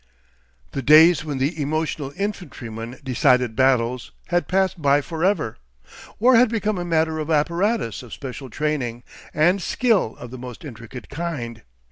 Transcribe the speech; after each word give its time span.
The 0.71 0.81
days 0.81 1.23
when 1.23 1.37
the 1.37 1.61
emotional 1.61 2.11
infantryman 2.17 2.97
decided 3.03 3.55
battles 3.55 4.11
had 4.29 4.47
passed 4.47 4.81
by 4.81 4.99
for 4.99 5.23
ever. 5.23 5.57
War 6.17 6.37
had 6.37 6.49
become 6.49 6.79
a 6.79 6.83
matter 6.83 7.19
of 7.19 7.29
apparatus 7.29 8.01
of 8.01 8.11
special 8.11 8.49
training 8.49 9.03
and 9.31 9.61
skill 9.61 10.15
of 10.17 10.31
the 10.31 10.39
most 10.39 10.65
intricate 10.65 11.07
kind. 11.09 11.61